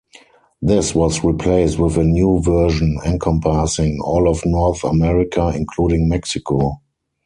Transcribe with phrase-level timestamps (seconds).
[0.63, 6.81] This was replaced with a new version encompassing all of North America, including Mexico.